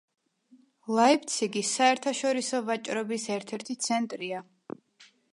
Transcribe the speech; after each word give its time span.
ლაიფციგი 0.99 1.61
საერთაშორისო 1.71 2.61
ვაჭრობის 2.69 3.25
ერთ-ერთი 3.35 3.75
ცენტრია. 3.89 4.41